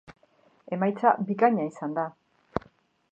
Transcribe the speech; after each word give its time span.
Emaitza 0.77 1.11
bikaina 1.29 1.67
izan 1.73 1.93
da. 2.01 2.07